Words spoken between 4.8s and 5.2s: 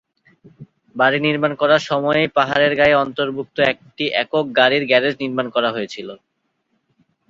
garage